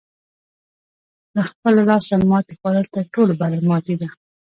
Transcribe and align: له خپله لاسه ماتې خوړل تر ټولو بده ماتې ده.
له 1.35 1.41
خپله 1.49 1.81
لاسه 1.89 2.13
ماتې 2.31 2.53
خوړل 2.59 2.85
تر 2.95 3.03
ټولو 3.13 3.33
بده 3.41 3.59
ماتې 3.69 3.95
ده. 4.01 4.07